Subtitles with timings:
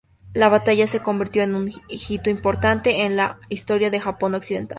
[0.33, 4.69] La batalla se convirtió en un hito importante en la historia de Japón occidental.